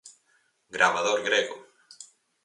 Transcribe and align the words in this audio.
Gravador 0.75 1.21
grego. 1.21 1.55